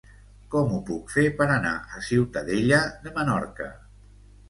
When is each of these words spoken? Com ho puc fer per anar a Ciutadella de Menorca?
Com 0.55 0.71
ho 0.77 0.79
puc 0.87 1.13
fer 1.17 1.27
per 1.43 1.47
anar 1.57 1.75
a 1.99 2.03
Ciutadella 2.09 2.83
de 3.07 3.17
Menorca? 3.23 3.73